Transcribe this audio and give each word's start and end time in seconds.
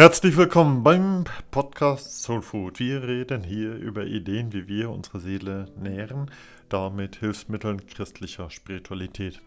Herzlich 0.00 0.38
willkommen 0.38 0.82
beim 0.82 1.24
Podcast 1.50 2.22
Soul 2.22 2.40
Food. 2.40 2.78
Wir 2.78 3.02
reden 3.02 3.44
hier 3.44 3.74
über 3.74 4.06
Ideen, 4.06 4.50
wie 4.54 4.66
wir 4.66 4.88
unsere 4.88 5.20
Seele 5.20 5.66
nähren, 5.78 6.30
damit 6.70 7.16
Hilfsmitteln 7.16 7.86
christlicher 7.86 8.48
Spiritualität. 8.48 9.42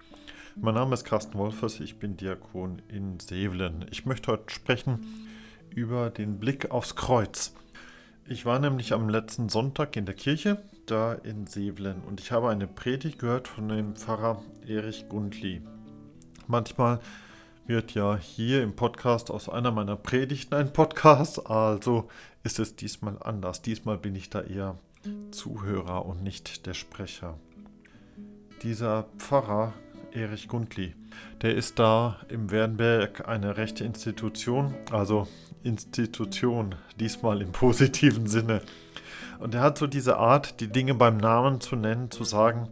Mein 0.56 0.76
Name 0.76 0.94
ist 0.94 1.06
Carsten 1.06 1.40
Wolfers, 1.40 1.80
ich 1.80 1.98
bin 1.98 2.18
Diakon 2.18 2.84
in 2.88 3.20
Sevelen. 3.20 3.86
Ich 3.90 4.06
möchte 4.06 4.32
heute 4.32 4.54
sprechen 4.54 5.28
über 5.72 6.12
den 6.12 6.38
Blick 6.38 6.70
aufs 6.70 6.96
Kreuz. 6.96 7.56
Ich 8.28 8.46
war 8.46 8.60
nämlich 8.60 8.94
am 8.94 9.10
letzten 9.10 9.50
Sonntag 9.50 9.96
in 9.96 10.06
der 10.06 10.14
Kirche, 10.14 10.62
da 10.86 11.14
in 11.14 11.48
Sevelen, 11.48 12.04
und 12.08 12.20
ich 12.20 12.32
habe 12.32 12.52
eine 12.52 12.68
Predigt 12.68 13.18
gehört 13.18 13.48
von 13.48 13.70
dem 13.70 13.96
Pfarrer 13.96 14.44
Erich 14.68 15.10
Gundli. 15.10 15.64
Manchmal 16.46 17.00
wird 17.66 17.94
ja 17.94 18.18
hier 18.18 18.62
im 18.62 18.76
Podcast 18.76 19.32
aus 19.32 19.48
einer 19.48 19.72
meiner 19.72 19.96
Predigten 19.96 20.56
ein 20.56 20.74
Podcast, 20.74 21.50
also 21.50 22.10
ist 22.44 22.60
es 22.60 22.76
diesmal 22.76 23.18
anders. 23.22 23.62
Diesmal 23.62 23.98
bin 23.98 24.16
ich 24.16 24.30
da 24.30 24.42
eher 24.42 24.78
Zuhörer 25.32 26.06
und 26.06 26.24
nicht 26.24 26.66
der 26.66 26.74
Sprecher. 26.74 27.38
Dieser 28.64 29.06
Pfarrer 29.18 29.74
Erich 30.12 30.48
Gundli, 30.48 30.94
der 31.42 31.56
ist 31.56 31.80
da 31.80 32.18
im 32.28 32.52
Wernberg 32.52 33.28
eine 33.28 33.58
rechte 33.58 33.84
Institution, 33.84 34.74
also 34.92 35.28
Institution, 35.64 36.76
diesmal 37.00 37.42
im 37.42 37.52
positiven 37.54 38.28
Sinne. 38.28 38.62
Und 39.40 39.56
er 39.56 39.62
hat 39.62 39.78
so 39.78 39.88
diese 39.88 40.18
Art, 40.18 40.60
die 40.60 40.68
Dinge 40.68 40.94
beim 40.94 41.18
Namen 41.18 41.62
zu 41.62 41.76
nennen, 41.76 42.12
zu 42.12 42.24
sagen, 42.24 42.70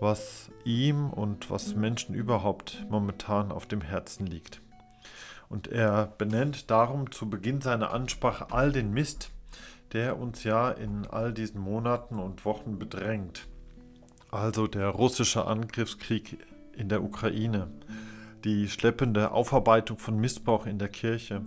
was 0.00 0.50
ihm 0.64 1.10
und 1.10 1.50
was 1.50 1.74
Menschen 1.74 2.14
überhaupt 2.14 2.84
momentan 2.88 3.52
auf 3.52 3.66
dem 3.66 3.82
Herzen 3.82 4.26
liegt. 4.26 4.60
Und 5.48 5.68
er 5.68 6.06
benennt 6.18 6.70
darum 6.70 7.10
zu 7.10 7.28
Beginn 7.28 7.60
seiner 7.60 7.92
Ansprache 7.92 8.50
all 8.50 8.72
den 8.72 8.92
Mist, 8.92 9.30
der 9.92 10.18
uns 10.18 10.44
ja 10.44 10.70
in 10.70 11.06
all 11.06 11.32
diesen 11.32 11.60
Monaten 11.60 12.18
und 12.18 12.44
Wochen 12.44 12.78
bedrängt. 12.78 13.48
Also 14.30 14.68
der 14.68 14.88
russische 14.88 15.46
Angriffskrieg 15.46 16.38
in 16.76 16.88
der 16.88 17.02
Ukraine, 17.02 17.68
die 18.44 18.68
schleppende 18.68 19.32
Aufarbeitung 19.32 19.98
von 19.98 20.18
Missbrauch 20.18 20.66
in 20.66 20.78
der 20.78 20.88
Kirche, 20.88 21.42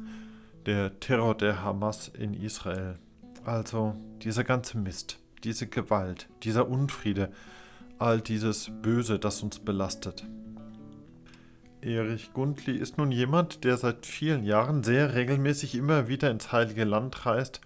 der 0.65 0.99
Terror 0.99 1.35
der 1.35 1.63
Hamas 1.63 2.09
in 2.09 2.33
Israel. 2.33 2.99
Also 3.45 3.95
dieser 4.21 4.43
ganze 4.43 4.77
Mist, 4.77 5.19
diese 5.43 5.67
Gewalt, 5.67 6.27
dieser 6.43 6.67
Unfriede, 6.67 7.31
all 7.99 8.21
dieses 8.21 8.71
Böse, 8.81 9.19
das 9.19 9.41
uns 9.43 9.59
belastet. 9.59 10.25
Erich 11.81 12.31
Gundli 12.33 12.77
ist 12.77 12.97
nun 12.97 13.11
jemand, 13.11 13.63
der 13.63 13.77
seit 13.77 14.05
vielen 14.05 14.43
Jahren 14.43 14.83
sehr 14.83 15.15
regelmäßig 15.15 15.75
immer 15.75 16.07
wieder 16.07 16.31
ins 16.31 16.51
Heilige 16.51 16.85
Land 16.85 17.25
reist 17.25 17.59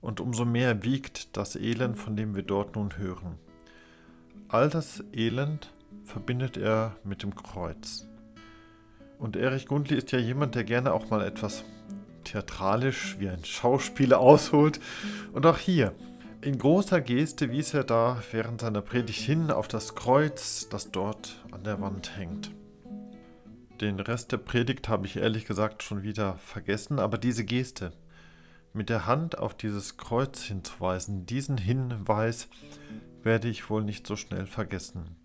und 0.00 0.20
umso 0.20 0.44
mehr 0.44 0.84
wiegt 0.84 1.36
das 1.36 1.54
Elend, 1.56 1.98
von 1.98 2.16
dem 2.16 2.34
wir 2.34 2.42
dort 2.42 2.76
nun 2.76 2.96
hören. 2.96 3.38
All 4.48 4.70
das 4.70 5.04
Elend 5.12 5.70
verbindet 6.04 6.56
er 6.56 6.96
mit 7.04 7.22
dem 7.22 7.34
Kreuz. 7.34 8.06
Und 9.18 9.36
Erich 9.36 9.66
Gundli 9.66 9.96
ist 9.96 10.12
ja 10.12 10.18
jemand, 10.18 10.54
der 10.54 10.64
gerne 10.64 10.92
auch 10.92 11.10
mal 11.10 11.22
etwas 11.22 11.64
theatralisch 12.24 13.16
wie 13.18 13.28
ein 13.28 13.44
Schauspieler 13.44 14.18
ausholt. 14.20 14.80
Und 15.32 15.44
auch 15.44 15.58
hier, 15.58 15.92
in 16.40 16.58
großer 16.58 17.00
Geste 17.00 17.50
wies 17.50 17.74
er 17.74 17.84
da 17.84 18.22
während 18.30 18.60
seiner 18.60 18.80
Predigt 18.80 19.20
hin 19.20 19.50
auf 19.50 19.68
das 19.68 19.94
Kreuz, 19.94 20.68
das 20.68 20.90
dort 20.90 21.44
an 21.50 21.64
der 21.64 21.80
Wand 21.80 22.16
hängt. 22.16 22.50
Den 23.80 24.00
Rest 24.00 24.32
der 24.32 24.38
Predigt 24.38 24.88
habe 24.88 25.06
ich 25.06 25.16
ehrlich 25.16 25.46
gesagt 25.46 25.82
schon 25.82 26.02
wieder 26.02 26.36
vergessen, 26.38 26.98
aber 26.98 27.18
diese 27.18 27.44
Geste, 27.44 27.92
mit 28.72 28.88
der 28.88 29.06
Hand 29.06 29.38
auf 29.38 29.54
dieses 29.54 29.96
Kreuz 29.96 30.42
hinzuweisen, 30.42 31.26
diesen 31.26 31.58
Hinweis 31.58 32.48
werde 33.22 33.48
ich 33.48 33.70
wohl 33.70 33.84
nicht 33.84 34.06
so 34.06 34.16
schnell 34.16 34.46
vergessen. 34.46 35.16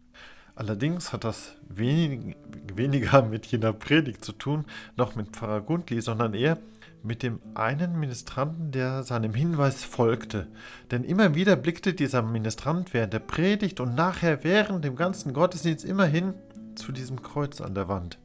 Allerdings 0.56 1.14
hat 1.14 1.24
das 1.24 1.56
wenig, 1.68 2.36
weniger 2.74 3.24
mit 3.24 3.46
jener 3.48 3.74
Predigt 3.74 4.24
zu 4.24 4.34
tun, 4.34 4.66
noch 4.96 5.16
mit 5.16 5.30
Pfarrer 5.30 5.62
Gundli, 5.62 6.02
sondern 6.02 6.34
eher 6.34 6.60
mit 7.02 7.22
dem 7.22 7.40
einen 7.54 8.00
Ministranten, 8.00 8.72
der 8.72 9.04
seinem 9.04 9.34
Hinweis 9.34 9.84
folgte. 9.84 10.48
Denn 10.92 11.04
immer 11.04 11.36
wieder 11.36 11.56
blickte 11.56 11.94
dieser 11.94 12.22
Ministrant 12.22 12.94
während 12.94 13.14
der 13.14 13.20
Predigt 13.20 13.80
und 13.80 13.96
nachher 13.96 14.44
während 14.44 14.86
dem 14.86 14.96
ganzen 14.96 15.34
Gottesdienst 15.34 15.84
immerhin 15.84 16.34
zu 16.76 16.92
diesem 16.92 17.22
Kreuz 17.22 17.60
an 17.60 17.76
der 17.76 17.90
Wand. 17.90 18.20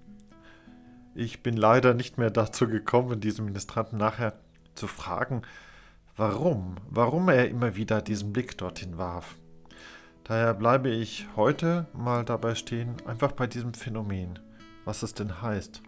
Ich 1.14 1.42
bin 1.42 1.56
leider 1.56 1.94
nicht 1.94 2.18
mehr 2.18 2.30
dazu 2.30 2.68
gekommen, 2.68 3.20
diesen 3.20 3.46
Ministranten 3.46 3.98
nachher 3.98 4.34
zu 4.74 4.86
fragen, 4.86 5.42
warum, 6.16 6.76
warum 6.88 7.28
er 7.28 7.48
immer 7.48 7.74
wieder 7.74 8.00
diesen 8.00 8.32
Blick 8.32 8.56
dorthin 8.58 8.98
warf. 8.98 9.34
Daher 10.28 10.52
bleibe 10.52 10.90
ich 10.90 11.26
heute 11.36 11.86
mal 11.94 12.22
dabei 12.22 12.54
stehen, 12.54 12.96
einfach 13.06 13.32
bei 13.32 13.46
diesem 13.46 13.72
Phänomen, 13.72 14.38
was 14.84 15.02
es 15.02 15.14
denn 15.14 15.40
heißt, 15.40 15.80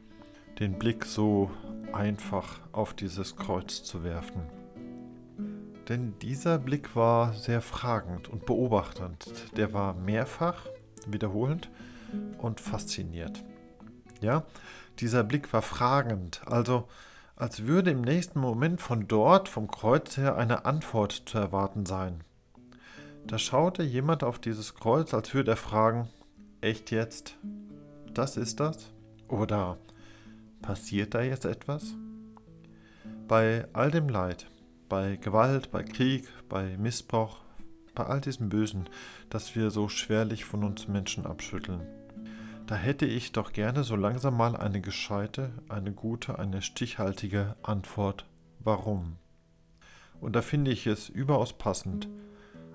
den 0.59 0.79
Blick 0.79 1.05
so 1.05 1.51
einfach 1.93 2.59
auf 2.73 2.95
dieses 2.95 3.37
Kreuz 3.37 3.83
zu 3.83 4.03
werfen. 4.03 4.41
Denn 5.91 6.19
dieser 6.21 6.59
Blick 6.59 6.97
war 6.97 7.35
sehr 7.35 7.61
fragend 7.61 8.29
und 8.29 8.47
beobachtend. 8.47 9.31
Der 9.59 9.75
war 9.75 9.93
mehrfach, 9.93 10.65
wiederholend 11.07 11.69
und 12.39 12.63
fasziniert. 12.63 13.45
Ja, 14.23 14.45
dieser 15.01 15.23
Blick 15.23 15.53
war 15.53 15.63
fragend, 15.63 16.41
also 16.47 16.89
als 17.37 17.67
würde 17.67 17.91
im 17.91 18.01
nächsten 18.01 18.41
Moment 18.41 18.81
von 18.81 19.07
dort, 19.07 19.51
vom 19.51 19.69
Kreuz 19.69 20.17
her, 20.17 20.37
eine 20.37 20.65
Antwort 20.65 21.25
zu 21.27 21.37
erwarten 21.37 21.85
sein. 21.85 22.25
Da 23.31 23.39
schaute 23.39 23.85
jemand 23.85 24.25
auf 24.25 24.41
dieses 24.41 24.75
Kreuz, 24.75 25.15
als 25.15 25.33
würde 25.35 25.53
er 25.53 25.57
fragen, 25.57 26.09
echt 26.61 26.91
jetzt? 26.91 27.37
Das 28.13 28.37
ist 28.37 28.59
das? 28.59 28.91
Oder 29.29 29.79
passiert 30.63 31.15
da 31.15 31.23
jetzt 31.23 31.45
etwas? 31.45 31.95
Bei 33.29 33.69
all 33.73 33.93
dem 33.93 34.09
Leid, 34.09 34.51
bei 34.89 35.15
Gewalt, 35.15 35.71
bei 35.71 35.85
Krieg, 35.85 36.27
bei 36.49 36.77
Missbrauch, 36.77 37.37
bei 37.95 38.05
all 38.05 38.21
diesem 38.21 38.49
Bösen, 38.49 38.89
das 39.29 39.55
wir 39.55 39.71
so 39.71 39.89
schwerlich 39.89 40.45
von 40.45 40.65
uns 40.65 40.89
Menschen 40.89 41.25
abschütteln, 41.25 41.87
da 42.67 42.75
hätte 42.75 43.07
ich 43.07 43.31
doch 43.31 43.53
gerne 43.53 43.85
so 43.85 43.95
langsam 43.95 44.37
mal 44.37 44.57
eine 44.57 44.81
gescheite, 44.81 45.53
eine 45.69 45.93
gute, 45.93 46.41
eine 46.41 46.63
stichhaltige 46.63 47.55
Antwort. 47.63 48.27
Warum? 48.59 49.19
Und 50.21 50.35
da 50.35 50.43
finde 50.43 50.73
ich 50.73 50.89
es 50.89 51.09
überaus 51.09 51.53
passend, 51.53 52.09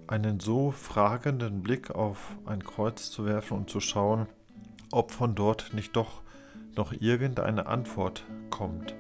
einen 0.08 0.40
so 0.40 0.72
fragenden 0.72 1.62
Blick 1.64 1.92
auf 1.92 2.38
ein 2.46 2.64
Kreuz 2.64 3.12
zu 3.12 3.26
werfen 3.26 3.58
und 3.58 3.70
zu 3.70 3.80
schauen, 3.80 4.28
ob 4.92 5.12
von 5.12 5.36
dort 5.36 5.74
nicht 5.74 5.96
doch 5.96 6.22
noch 6.76 6.94
irgendeine 6.94 7.68
Antwort 7.68 8.26
kommt. 8.50 8.96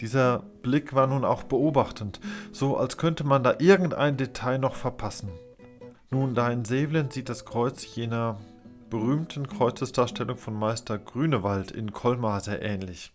Dieser 0.00 0.40
Blick 0.62 0.94
war 0.94 1.06
nun 1.06 1.24
auch 1.24 1.44
beobachtend, 1.44 2.20
so 2.50 2.76
als 2.76 2.96
könnte 2.96 3.24
man 3.24 3.44
da 3.44 3.56
irgendein 3.58 4.16
Detail 4.16 4.58
noch 4.58 4.74
verpassen. 4.74 5.30
Nun, 6.10 6.34
da 6.34 6.50
in 6.50 6.64
Sevelen 6.64 7.10
sieht 7.10 7.28
das 7.28 7.44
Kreuz 7.44 7.94
jener 7.94 8.38
berühmten 8.90 9.46
Kreuzesdarstellung 9.46 10.36
von 10.36 10.54
Meister 10.54 10.98
Grünewald 10.98 11.70
in 11.70 11.92
Colmar 11.92 12.40
sehr 12.40 12.60
ähnlich. 12.60 13.12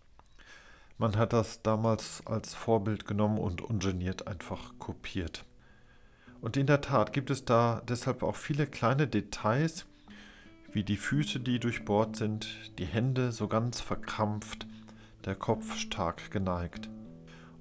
Man 0.98 1.16
hat 1.16 1.34
das 1.34 1.62
damals 1.62 2.24
als 2.26 2.56
Vorbild 2.56 3.06
genommen 3.06 3.38
und 3.38 3.62
ungeniert 3.62 4.28
einfach 4.28 4.74
kopiert. 4.80 5.46
Und 6.42 6.58
in 6.58 6.68
der 6.68 6.82
Tat 6.82 7.14
gibt 7.14 7.30
es 7.30 7.46
da 7.46 7.82
deshalb 7.88 8.24
auch 8.24 8.36
viele 8.36 8.68
kleine 8.68 9.08
Details, 9.08 9.86
wie 10.72 10.84
die 10.84 10.98
Füße, 10.98 11.40
die 11.40 11.60
durchbohrt 11.60 12.16
sind, 12.16 12.48
die 12.78 12.86
Hände 12.86 13.32
so 13.32 13.48
ganz 13.48 13.82
verkrampft, 13.82 14.68
der 15.26 15.36
Kopf 15.36 15.76
stark 15.76 16.32
geneigt. 16.32 16.90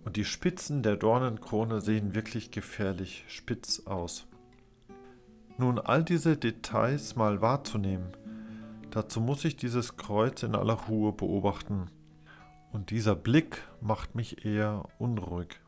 Und 0.05 0.17
die 0.17 0.25
Spitzen 0.25 0.83
der 0.83 0.97
Dornenkrone 0.97 1.81
sehen 1.81 2.15
wirklich 2.15 2.51
gefährlich 2.51 3.25
spitz 3.29 3.87
aus. 3.87 4.27
Nun 5.59 5.79
all 5.79 6.05
diese 6.05 6.37
Details 6.37 7.17
mal 7.17 7.41
wahrzunehmen, 7.41 8.13
dazu 8.91 9.21
muss 9.21 9.45
ich 9.45 9.57
dieses 9.57 9.97
Kreuz 9.97 10.43
in 10.43 10.55
aller 10.55 10.75
Ruhe 10.75 11.13
beobachten. 11.13 11.91
Und 12.73 12.91
dieser 12.91 13.17
Blick 13.17 13.63
macht 13.81 14.15
mich 14.15 14.45
eher 14.45 14.85
unruhig. 14.99 15.61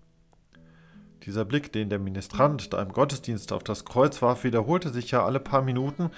Dieser 1.25 1.45
Blick, 1.45 1.73
den 1.73 1.91
der 1.91 1.99
Ministrant 1.99 2.73
da 2.73 2.81
im 2.83 2.93
Gottesdienst 2.93 3.53
auf 3.53 3.65
das 3.65 3.85
Kreuz 3.85 4.23
warf, 4.23 4.45
wiederholte 4.45 4.91
sich 4.91 5.11
ja 5.11 5.25
alle 5.25 5.41
paar 5.41 5.63
Minuten, 5.63 6.11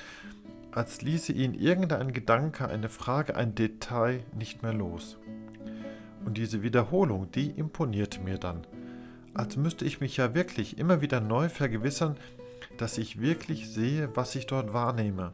als 0.73 1.02
ließe 1.02 1.32
ihn 1.32 1.55
irgendein 1.55 2.12
Gedanke, 2.12 2.69
eine 2.69 2.88
Frage, 2.88 3.35
ein 3.35 3.55
Detail 3.55 4.23
nicht 4.37 4.62
mehr 4.62 4.73
los. 4.73 5.19
Und 6.25 6.37
diese 6.37 6.62
Wiederholung, 6.62 7.31
die 7.32 7.50
imponierte 7.50 8.20
mir 8.20 8.38
dann, 8.38 8.67
als 9.35 9.56
müsste 9.56 9.85
ich 9.85 10.00
mich 10.00 10.17
ja 10.17 10.35
wirklich 10.35 10.79
immer 10.79 11.00
wieder 11.00 11.20
neu 11.20 11.49
vergewissern, 11.49 12.17
dass 12.76 12.99
ich 12.99 13.20
wirklich 13.20 13.70
sehe, 13.70 14.14
was 14.14 14.35
ich 14.35 14.47
dort 14.47 14.73
wahrnehme. 14.73 15.32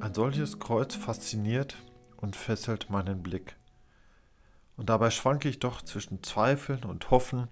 Ein 0.00 0.14
solches 0.14 0.58
Kreuz 0.58 0.94
fasziniert 0.94 1.76
und 2.16 2.36
fesselt 2.36 2.90
meinen 2.90 3.22
Blick. 3.22 3.56
Und 4.76 4.88
dabei 4.88 5.10
schwanke 5.10 5.48
ich 5.48 5.58
doch 5.58 5.82
zwischen 5.82 6.22
Zweifeln 6.22 6.84
und 6.84 7.10
Hoffen. 7.10 7.48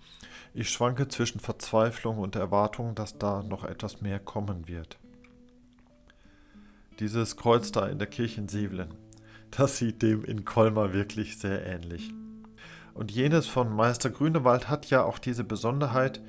Ich 0.55 0.71
schwanke 0.71 1.09
zwischen 1.09 1.41
Verzweiflung 1.41 2.19
und 2.19 2.35
Erwartung, 2.35 2.95
dass 2.95 3.19
da 3.19 3.43
noch 3.43 3.65
etwas 3.65 4.01
mehr 4.01 4.19
kommen 4.19 4.69
wird. 4.69 4.99
Dieses 6.99 7.37
Kreuz 7.37 7.73
da 7.73 7.87
in 7.87 7.99
der 7.99 8.09
Kirche 8.09 8.41
in 8.41 8.49
Sevelen, 8.49 8.95
das 9.51 9.79
sieht 9.79 10.03
dem 10.03 10.25
in 10.25 10.45
Colmar 10.45 10.93
wirklich 10.93 11.39
sehr 11.39 11.65
ähnlich. 11.65 12.13
Und 12.95 13.11
jenes 13.11 13.47
von 13.47 13.75
Meister 13.75 14.11
Grünewald 14.11 14.69
hat 14.69 14.87
ja 14.91 15.05
auch 15.05 15.19
diese 15.19 15.45
Besonderheit, 15.45 16.21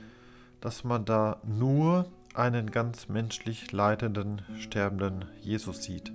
dass 0.61 0.83
man 0.83 1.05
da 1.05 1.41
nur 1.43 2.07
einen 2.33 2.71
ganz 2.71 3.09
menschlich 3.09 3.71
leidenden, 3.71 4.41
sterbenden 4.59 5.25
Jesus 5.41 5.83
sieht. 5.83 6.13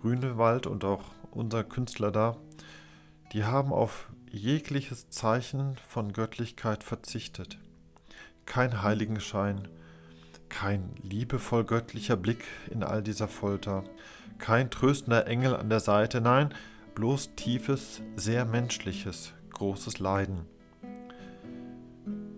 Grünewald 0.00 0.66
und 0.66 0.84
auch 0.84 1.04
unser 1.30 1.64
Künstler 1.64 2.10
da, 2.10 2.36
die 3.32 3.44
haben 3.44 3.72
auf 3.72 4.08
jegliches 4.30 5.10
Zeichen 5.10 5.76
von 5.88 6.12
Göttlichkeit 6.12 6.84
verzichtet. 6.84 7.58
Kein 8.46 8.82
Heiligenschein, 8.82 9.68
kein 10.48 10.94
liebevoll 11.02 11.64
göttlicher 11.64 12.16
Blick 12.16 12.44
in 12.70 12.82
all 12.82 13.02
dieser 13.02 13.28
Folter, 13.28 13.84
kein 14.38 14.70
tröstender 14.70 15.26
Engel 15.26 15.54
an 15.54 15.68
der 15.68 15.80
Seite, 15.80 16.20
nein, 16.20 16.54
bloß 16.94 17.34
tiefes, 17.36 18.00
sehr 18.16 18.44
menschliches, 18.44 19.32
großes 19.52 19.98
Leiden. 19.98 20.46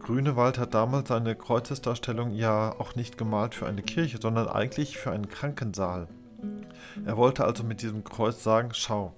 Grünewald 0.01 0.59
hat 0.59 0.75
damals 0.75 1.09
seine 1.09 1.37
Kreuzesdarstellung 1.37 2.33
ja 2.33 2.73
auch 2.79 2.97
nicht 2.97 3.17
gemalt 3.17 3.55
für 3.55 3.67
eine 3.67 3.83
Kirche, 3.83 4.19
sondern 4.21 4.49
eigentlich 4.49 4.99
für 4.99 5.13
einen 5.13 5.29
Krankensaal. 5.29 6.09
Er 7.05 7.17
wollte 7.17 7.45
also 7.45 7.63
mit 7.63 7.83
diesem 7.83 8.03
Kreuz 8.03 8.43
sagen, 8.43 8.71
schau, 8.73 9.15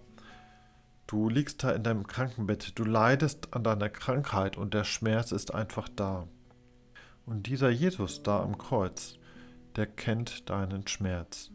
du 1.12 1.28
liegst 1.28 1.62
da 1.62 1.72
in 1.72 1.82
deinem 1.82 2.06
Krankenbett, 2.06 2.78
du 2.78 2.84
leidest 2.84 3.48
an 3.54 3.62
deiner 3.62 3.90
Krankheit 3.90 4.56
und 4.56 4.72
der 4.72 4.84
Schmerz 4.84 5.30
ist 5.30 5.52
einfach 5.52 5.90
da. 5.94 6.26
Und 7.26 7.46
dieser 7.46 7.68
Jesus 7.68 8.22
da 8.22 8.42
am 8.42 8.56
Kreuz, 8.56 9.18
der 9.76 9.86
kennt 9.86 10.48
deinen 10.48 10.86
Schmerz. 10.88 11.50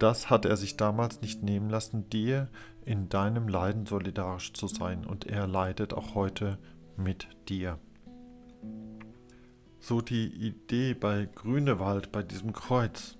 Das 0.00 0.28
hat 0.28 0.44
er 0.44 0.56
sich 0.56 0.76
damals 0.76 1.20
nicht 1.20 1.42
nehmen 1.42 1.70
lassen, 1.70 2.10
dir 2.10 2.48
in 2.84 3.08
deinem 3.08 3.46
Leiden 3.46 3.86
solidarisch 3.86 4.54
zu 4.54 4.66
sein, 4.66 5.06
und 5.06 5.24
er 5.24 5.46
leidet 5.46 5.94
auch 5.94 6.16
heute 6.16 6.58
mit 6.96 7.28
dir. 7.48 7.78
So 9.78 10.00
die 10.00 10.26
Idee 10.26 10.94
bei 10.94 11.28
Grünewald, 11.32 12.10
bei 12.10 12.24
diesem 12.24 12.52
Kreuz. 12.52 13.16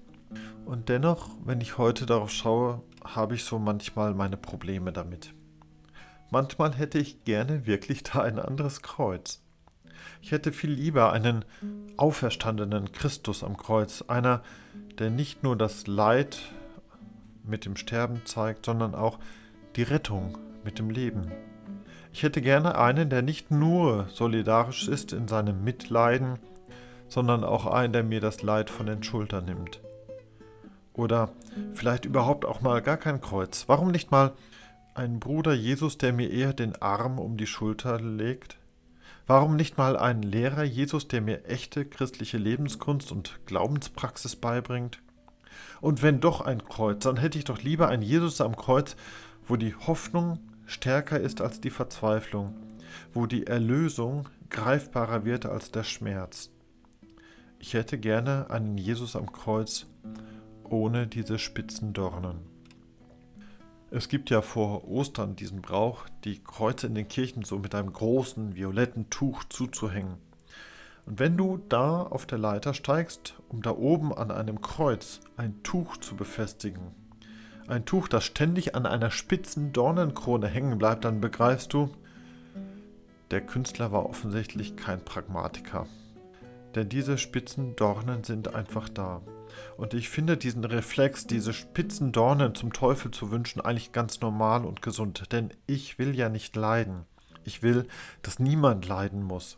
Und 0.64 0.88
dennoch, 0.88 1.30
wenn 1.44 1.60
ich 1.60 1.78
heute 1.78 2.06
darauf 2.06 2.30
schaue, 2.30 2.82
habe 3.04 3.36
ich 3.36 3.44
so 3.44 3.60
manchmal 3.60 4.14
meine 4.14 4.36
Probleme 4.36 4.92
damit. 4.92 5.32
Manchmal 6.30 6.74
hätte 6.74 6.98
ich 6.98 7.24
gerne 7.24 7.66
wirklich 7.66 8.02
da 8.04 8.22
ein 8.22 8.38
anderes 8.38 8.82
Kreuz. 8.82 9.42
Ich 10.22 10.32
hätte 10.32 10.52
viel 10.52 10.70
lieber 10.70 11.12
einen 11.12 11.44
auferstandenen 11.96 12.92
Christus 12.92 13.42
am 13.42 13.56
Kreuz, 13.56 14.04
einer, 14.06 14.42
der 14.98 15.10
nicht 15.10 15.42
nur 15.42 15.56
das 15.56 15.86
Leid 15.86 16.38
mit 17.44 17.64
dem 17.64 17.76
Sterben 17.76 18.22
zeigt, 18.24 18.66
sondern 18.66 18.94
auch 18.94 19.18
die 19.76 19.82
Rettung 19.82 20.38
mit 20.64 20.78
dem 20.78 20.90
Leben. 20.90 21.32
Ich 22.12 22.22
hätte 22.22 22.42
gerne 22.42 22.76
einen, 22.76 23.08
der 23.08 23.22
nicht 23.22 23.50
nur 23.50 24.08
solidarisch 24.08 24.88
ist 24.88 25.12
in 25.12 25.28
seinem 25.28 25.64
Mitleiden, 25.64 26.38
sondern 27.08 27.44
auch 27.44 27.66
einen, 27.66 27.92
der 27.92 28.04
mir 28.04 28.20
das 28.20 28.42
Leid 28.42 28.70
von 28.70 28.86
den 28.86 29.02
Schultern 29.02 29.44
nimmt. 29.44 29.80
Oder 30.92 31.30
vielleicht 31.72 32.04
überhaupt 32.04 32.44
auch 32.44 32.60
mal 32.60 32.82
gar 32.82 32.96
kein 32.96 33.20
Kreuz. 33.20 33.64
Warum 33.68 33.90
nicht 33.90 34.10
mal 34.10 34.32
ein 35.00 35.18
Bruder 35.18 35.54
Jesus, 35.54 35.96
der 35.96 36.12
mir 36.12 36.30
eher 36.30 36.52
den 36.52 36.76
Arm 36.82 37.18
um 37.18 37.38
die 37.38 37.46
Schulter 37.46 37.98
legt? 37.98 38.58
Warum 39.26 39.56
nicht 39.56 39.78
mal 39.78 39.96
ein 39.96 40.22
Lehrer 40.22 40.62
Jesus, 40.62 41.08
der 41.08 41.22
mir 41.22 41.46
echte 41.46 41.86
christliche 41.86 42.36
Lebenskunst 42.36 43.10
und 43.10 43.40
Glaubenspraxis 43.46 44.36
beibringt? 44.36 45.00
Und 45.80 46.02
wenn 46.02 46.20
doch 46.20 46.42
ein 46.42 46.66
Kreuz, 46.66 47.04
dann 47.04 47.16
hätte 47.16 47.38
ich 47.38 47.44
doch 47.44 47.62
lieber 47.62 47.88
einen 47.88 48.02
Jesus 48.02 48.42
am 48.42 48.56
Kreuz, 48.56 48.94
wo 49.46 49.56
die 49.56 49.74
Hoffnung 49.74 50.38
stärker 50.66 51.18
ist 51.18 51.40
als 51.40 51.62
die 51.62 51.70
Verzweiflung, 51.70 52.54
wo 53.14 53.24
die 53.24 53.46
Erlösung 53.46 54.28
greifbarer 54.50 55.24
wird 55.24 55.46
als 55.46 55.70
der 55.70 55.84
Schmerz. 55.84 56.50
Ich 57.58 57.72
hätte 57.72 57.96
gerne 57.96 58.50
einen 58.50 58.76
Jesus 58.76 59.16
am 59.16 59.32
Kreuz 59.32 59.86
ohne 60.64 61.06
diese 61.06 61.38
spitzen 61.38 61.94
Dornen. 61.94 62.49
Es 63.92 64.08
gibt 64.08 64.30
ja 64.30 64.40
vor 64.40 64.86
Ostern 64.88 65.34
diesen 65.34 65.62
Brauch, 65.62 66.06
die 66.22 66.38
Kreuze 66.38 66.86
in 66.86 66.94
den 66.94 67.08
Kirchen 67.08 67.42
so 67.42 67.58
mit 67.58 67.74
einem 67.74 67.92
großen 67.92 68.54
violetten 68.54 69.10
Tuch 69.10 69.42
zuzuhängen. 69.48 70.14
Und 71.06 71.18
wenn 71.18 71.36
du 71.36 71.60
da 71.68 72.04
auf 72.04 72.24
der 72.24 72.38
Leiter 72.38 72.72
steigst, 72.72 73.34
um 73.48 73.62
da 73.62 73.72
oben 73.72 74.14
an 74.14 74.30
einem 74.30 74.60
Kreuz 74.60 75.18
ein 75.36 75.60
Tuch 75.64 75.96
zu 75.96 76.14
befestigen, 76.14 76.94
ein 77.66 77.84
Tuch, 77.84 78.06
das 78.06 78.24
ständig 78.24 78.76
an 78.76 78.86
einer 78.86 79.10
spitzen 79.10 79.72
Dornenkrone 79.72 80.46
hängen 80.46 80.78
bleibt, 80.78 81.04
dann 81.04 81.20
begreifst 81.20 81.72
du, 81.72 81.90
der 83.32 83.40
Künstler 83.40 83.90
war 83.90 84.08
offensichtlich 84.08 84.76
kein 84.76 85.04
Pragmatiker. 85.04 85.86
Denn 86.76 86.88
diese 86.88 87.18
spitzen 87.18 87.74
Dornen 87.74 88.22
sind 88.22 88.54
einfach 88.54 88.88
da. 88.88 89.20
Und 89.76 89.94
ich 89.94 90.08
finde 90.08 90.36
diesen 90.36 90.64
Reflex, 90.64 91.26
diese 91.26 91.52
spitzen 91.52 92.12
Dornen 92.12 92.54
zum 92.54 92.72
Teufel 92.72 93.10
zu 93.10 93.30
wünschen, 93.30 93.60
eigentlich 93.60 93.92
ganz 93.92 94.20
normal 94.20 94.64
und 94.64 94.82
gesund. 94.82 95.32
Denn 95.32 95.50
ich 95.66 95.98
will 95.98 96.14
ja 96.14 96.28
nicht 96.28 96.56
leiden. 96.56 97.04
Ich 97.44 97.62
will, 97.62 97.86
dass 98.22 98.38
niemand 98.38 98.86
leiden 98.86 99.22
muss. 99.22 99.56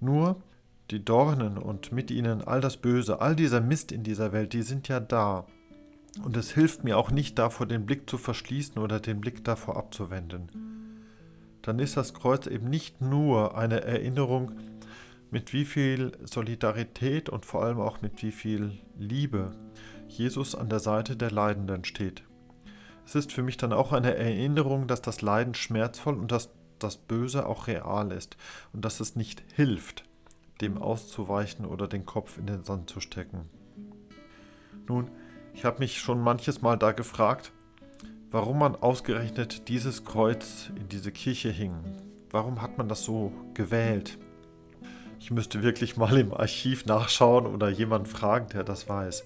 Nur 0.00 0.42
die 0.90 1.04
Dornen 1.04 1.58
und 1.58 1.92
mit 1.92 2.10
ihnen 2.10 2.42
all 2.42 2.60
das 2.60 2.76
Böse, 2.76 3.20
all 3.20 3.36
dieser 3.36 3.60
Mist 3.60 3.92
in 3.92 4.02
dieser 4.02 4.32
Welt, 4.32 4.52
die 4.52 4.62
sind 4.62 4.88
ja 4.88 5.00
da. 5.00 5.46
Und 6.22 6.36
es 6.36 6.52
hilft 6.52 6.84
mir 6.84 6.96
auch 6.96 7.10
nicht 7.10 7.38
davor, 7.38 7.66
den 7.66 7.86
Blick 7.86 8.08
zu 8.08 8.18
verschließen 8.18 8.78
oder 8.78 9.00
den 9.00 9.20
Blick 9.20 9.44
davor 9.44 9.76
abzuwenden. 9.76 10.50
Dann 11.62 11.78
ist 11.78 11.96
das 11.96 12.14
Kreuz 12.14 12.46
eben 12.46 12.70
nicht 12.70 13.00
nur 13.00 13.58
eine 13.58 13.82
Erinnerung, 13.82 14.52
mit 15.36 15.52
wie 15.52 15.66
viel 15.66 16.12
Solidarität 16.24 17.28
und 17.28 17.44
vor 17.44 17.62
allem 17.62 17.78
auch 17.78 18.00
mit 18.00 18.22
wie 18.22 18.32
viel 18.32 18.78
Liebe 18.96 19.54
Jesus 20.08 20.54
an 20.54 20.70
der 20.70 20.80
Seite 20.80 21.14
der 21.14 21.30
Leidenden 21.30 21.84
steht. 21.84 22.22
Es 23.04 23.14
ist 23.14 23.34
für 23.34 23.42
mich 23.42 23.58
dann 23.58 23.74
auch 23.74 23.92
eine 23.92 24.14
Erinnerung, 24.14 24.86
dass 24.86 25.02
das 25.02 25.20
Leiden 25.20 25.52
schmerzvoll 25.52 26.14
und 26.14 26.32
dass 26.32 26.54
das 26.78 26.96
Böse 26.96 27.44
auch 27.44 27.66
real 27.66 28.12
ist 28.12 28.38
und 28.72 28.82
dass 28.82 29.00
es 29.00 29.14
nicht 29.14 29.44
hilft, 29.54 30.04
dem 30.62 30.78
auszuweichen 30.78 31.66
oder 31.66 31.86
den 31.86 32.06
Kopf 32.06 32.38
in 32.38 32.46
den 32.46 32.64
Sand 32.64 32.88
zu 32.88 33.00
stecken. 33.00 33.50
Nun, 34.88 35.10
ich 35.52 35.66
habe 35.66 35.80
mich 35.80 35.98
schon 35.98 36.18
manches 36.18 36.62
Mal 36.62 36.78
da 36.78 36.92
gefragt, 36.92 37.52
warum 38.30 38.58
man 38.58 38.74
ausgerechnet 38.74 39.68
dieses 39.68 40.06
Kreuz 40.06 40.72
in 40.76 40.88
diese 40.88 41.12
Kirche 41.12 41.50
hing. 41.50 41.74
Warum 42.30 42.62
hat 42.62 42.78
man 42.78 42.88
das 42.88 43.04
so 43.04 43.34
gewählt? 43.52 44.18
Ich 45.18 45.30
müsste 45.30 45.62
wirklich 45.62 45.96
mal 45.96 46.16
im 46.16 46.32
Archiv 46.32 46.86
nachschauen 46.86 47.46
oder 47.46 47.68
jemanden 47.68 48.06
fragen, 48.06 48.48
der 48.48 48.64
das 48.64 48.88
weiß. 48.88 49.24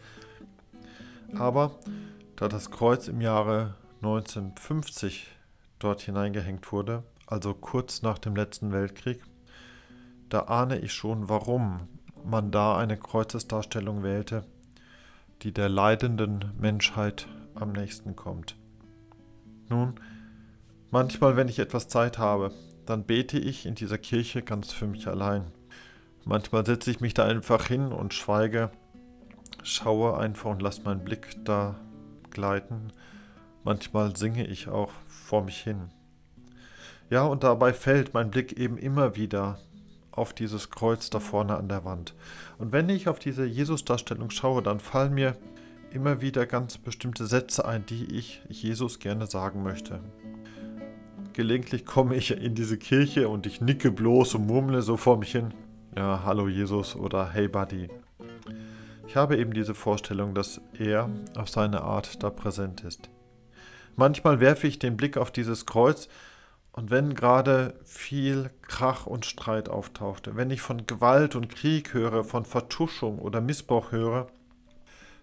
Aber 1.35 1.73
da 2.37 2.49
das 2.49 2.70
Kreuz 2.70 3.09
im 3.09 3.20
Jahre 3.20 3.75
1950 4.02 5.26
dort 5.78 6.00
hineingehängt 6.00 6.73
wurde, 6.73 7.02
also 7.26 7.54
kurz 7.54 8.02
nach 8.02 8.18
dem 8.18 8.35
letzten 8.35 8.73
Weltkrieg, 8.73 9.23
da 10.28 10.40
ahne 10.44 10.78
ich 10.78 10.92
schon, 10.92 11.28
warum 11.28 11.88
man 12.25 12.50
da 12.50 12.76
eine 12.76 12.97
Kreuzesdarstellung 12.97 14.02
wählte, 14.02 14.44
die 15.42 15.52
der 15.52 15.68
leidenden 15.68 16.52
Menschheit 16.59 17.26
am 17.54 17.73
nächsten 17.73 18.16
kommt. 18.16 18.56
Nun, 19.68 19.94
manchmal, 20.90 21.37
wenn 21.37 21.49
ich 21.49 21.59
etwas 21.59 21.88
Zeit 21.88 22.18
habe, 22.18 22.52
dann 22.87 23.04
bete 23.04 23.38
ich 23.38 23.66
in 23.66 23.75
dieser 23.75 23.99
Kirche 23.99 24.42
ganz 24.42 24.73
für 24.73 24.87
mich 24.87 25.06
allein. 25.06 25.52
Manchmal 26.30 26.64
setze 26.64 26.92
ich 26.92 27.00
mich 27.00 27.12
da 27.12 27.25
einfach 27.25 27.66
hin 27.66 27.90
und 27.90 28.14
schweige, 28.14 28.70
schaue 29.64 30.16
einfach 30.16 30.49
und 30.49 30.62
lasse 30.62 30.82
meinen 30.82 31.02
Blick 31.02 31.44
da 31.44 31.75
gleiten. 32.30 32.92
Manchmal 33.64 34.14
singe 34.14 34.46
ich 34.46 34.68
auch 34.68 34.92
vor 35.08 35.42
mich 35.42 35.56
hin. 35.56 35.88
Ja, 37.10 37.25
und 37.25 37.42
dabei 37.42 37.72
fällt 37.72 38.14
mein 38.14 38.30
Blick 38.30 38.52
eben 38.52 38.78
immer 38.78 39.16
wieder 39.16 39.58
auf 40.12 40.32
dieses 40.32 40.70
Kreuz 40.70 41.10
da 41.10 41.18
vorne 41.18 41.56
an 41.56 41.68
der 41.68 41.84
Wand. 41.84 42.14
Und 42.58 42.70
wenn 42.70 42.88
ich 42.90 43.08
auf 43.08 43.18
diese 43.18 43.44
Jesus-Darstellung 43.44 44.30
schaue, 44.30 44.62
dann 44.62 44.78
fallen 44.78 45.14
mir 45.14 45.37
immer 45.90 46.20
wieder 46.20 46.46
ganz 46.46 46.78
bestimmte 46.78 47.26
Sätze 47.26 47.64
ein, 47.64 47.84
die 47.87 48.04
ich 48.04 48.40
Jesus 48.49 49.00
gerne 49.00 49.26
sagen 49.26 49.64
möchte. 49.64 49.99
Gelegentlich 51.32 51.84
komme 51.84 52.14
ich 52.14 52.30
in 52.30 52.54
diese 52.54 52.78
Kirche 52.78 53.28
und 53.28 53.46
ich 53.46 53.60
nicke 53.60 53.90
bloß 53.90 54.37
und 54.37 54.46
murmle 54.46 54.82
so 54.82 54.96
vor 54.96 55.16
mich 55.16 55.32
hin 55.32 55.52
ja, 55.97 56.23
hallo 56.25 56.49
Jesus 56.49 56.94
oder 56.94 57.30
hey 57.30 57.49
Buddy. 57.49 57.88
Ich 59.06 59.16
habe 59.16 59.37
eben 59.37 59.52
diese 59.52 59.75
Vorstellung, 59.75 60.35
dass 60.35 60.61
er 60.78 61.11
auf 61.37 61.49
seine 61.49 61.82
Art 61.82 62.23
da 62.23 62.30
präsent 62.30 62.82
ist. 62.82 63.11
Manchmal 63.97 64.40
werfe 64.40 64.66
ich 64.66 64.78
den 64.78 64.97
Blick 64.97 65.16
auf 65.16 65.30
dieses 65.30 65.66
Kreuz 65.66 66.09
Und 66.73 66.90
wenn 66.90 67.14
gerade 67.14 67.75
viel 67.85 68.50
Krach 68.62 69.06
und 69.06 69.26
Streit 69.26 69.68
auftauchte, 69.68 70.37
wenn 70.37 70.50
ich 70.50 70.61
von 70.61 70.87
Gewalt 70.87 71.35
und 71.35 71.49
Krieg 71.49 71.92
höre, 71.92 72.23
von 72.23 72.44
Vertuschung 72.44 73.18
oder 73.18 73.40
Missbrauch 73.40 73.90
höre, 73.90 74.28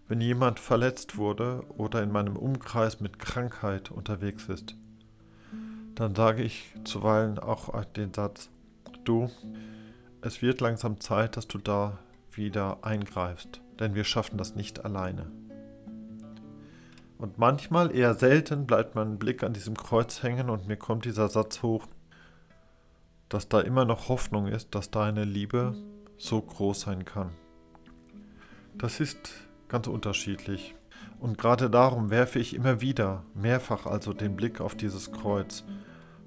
wenn 0.10 0.22
jemand 0.22 0.60
verletzt 0.60 1.18
wurde 1.18 1.64
oder 1.78 2.04
in 2.04 2.12
meinem 2.12 2.36
Umkreis 2.36 3.00
mit 3.00 3.20
Krankheit 3.20 3.92
unterwegs 3.92 4.50
ist, 4.50 4.76
dann 5.96 6.16
sage 6.16 6.44
ich 6.44 6.74
zuweilen 6.84 7.40
auch 7.40 7.84
den 7.86 8.14
Satz, 8.14 8.50
du, 9.06 9.30
es 10.22 10.42
wird 10.42 10.62
langsam 10.62 11.00
Zeit, 11.00 11.38
dass 11.38 11.48
du 11.48 11.58
da 11.58 12.00
wieder 12.32 12.84
eingreifst, 12.84 13.62
denn 13.80 13.96
wir 13.96 14.04
schaffen 14.04 14.38
das 14.38 14.56
nicht 14.56 14.86
alleine. 14.86 15.32
Und 17.18 17.38
manchmal, 17.40 17.96
eher 17.96 18.14
selten, 18.14 18.68
bleibt 18.68 18.96
mein 18.96 19.18
Blick 19.18 19.44
an 19.44 19.54
diesem 19.54 19.76
Kreuz 19.76 20.22
hängen 20.22 20.50
und 20.50 20.68
mir 20.68 20.78
kommt 20.78 21.06
dieser 21.06 21.30
Satz 21.30 21.64
hoch, 21.64 21.88
dass 23.30 23.50
da 23.50 23.60
immer 23.62 23.86
noch 23.86 24.08
Hoffnung 24.08 24.48
ist, 24.48 24.76
dass 24.76 24.92
deine 24.92 25.24
Liebe 25.24 25.76
so 26.18 26.42
groß 26.42 26.82
sein 26.82 27.06
kann. 27.06 27.32
Das 28.76 29.00
ist 29.00 29.32
ganz 29.68 29.88
unterschiedlich. 29.88 30.76
Und 31.20 31.38
gerade 31.38 31.70
darum 31.70 32.12
werfe 32.12 32.38
ich 32.38 32.54
immer 32.54 32.82
wieder, 32.82 33.24
mehrfach 33.34 33.88
also, 33.88 34.14
den 34.14 34.36
Blick 34.36 34.62
auf 34.62 34.76
dieses 34.76 35.12
Kreuz. 35.12 35.64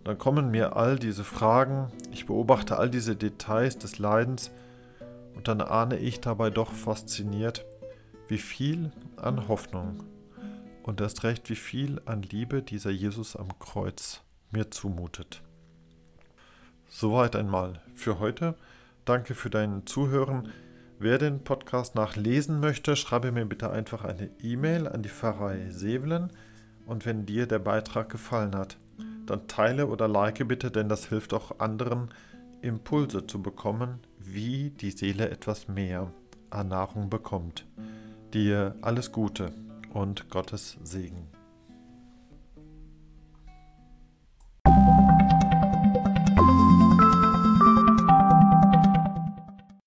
Dann 0.04 0.18
kommen 0.18 0.50
mir 0.50 0.76
all 0.76 0.98
diese 0.98 1.24
Fragen, 1.24 1.92
ich 2.10 2.26
beobachte 2.26 2.78
all 2.78 2.90
diese 2.90 3.16
Details 3.16 3.78
des 3.78 3.98
Leidens 3.98 4.50
und 5.34 5.48
dann 5.48 5.60
ahne 5.60 5.98
ich 5.98 6.20
dabei 6.20 6.50
doch 6.50 6.72
fasziniert, 6.72 7.64
wie 8.28 8.38
viel 8.38 8.92
an 9.16 9.48
Hoffnung 9.48 10.04
und 10.82 11.00
erst 11.00 11.24
recht, 11.24 11.50
wie 11.50 11.56
viel 11.56 12.00
an 12.06 12.22
Liebe 12.22 12.62
dieser 12.62 12.90
Jesus 12.90 13.36
am 13.36 13.58
Kreuz 13.58 14.22
mir 14.50 14.70
zumutet. 14.70 15.42
Soweit 16.88 17.36
einmal 17.36 17.80
für 17.94 18.18
heute. 18.18 18.54
Danke 19.04 19.34
für 19.34 19.50
dein 19.50 19.86
Zuhören. 19.86 20.52
Wer 20.98 21.18
den 21.18 21.44
Podcast 21.44 21.94
nachlesen 21.94 22.60
möchte, 22.60 22.96
schreibe 22.96 23.32
mir 23.32 23.46
bitte 23.46 23.70
einfach 23.70 24.04
eine 24.04 24.30
E-Mail 24.42 24.88
an 24.88 25.02
die 25.02 25.08
Pfarrei 25.08 25.70
Sevelen 25.70 26.32
und 26.86 27.06
wenn 27.06 27.26
dir 27.26 27.46
der 27.46 27.60
Beitrag 27.60 28.10
gefallen 28.10 28.54
hat, 28.56 28.76
dann 29.30 29.46
teile 29.46 29.86
oder 29.86 30.08
like 30.08 30.46
bitte, 30.46 30.70
denn 30.70 30.88
das 30.88 31.08
hilft 31.08 31.32
auch 31.32 31.58
anderen, 31.58 32.10
Impulse 32.62 33.26
zu 33.26 33.40
bekommen, 33.40 34.00
wie 34.18 34.70
die 34.70 34.90
Seele 34.90 35.30
etwas 35.30 35.68
mehr 35.68 36.12
an 36.50 36.68
Nahrung 36.68 37.08
bekommt. 37.08 37.66
Dir 38.34 38.74
alles 38.82 39.12
Gute 39.12 39.52
und 39.92 40.28
Gottes 40.28 40.76
Segen. 40.82 41.39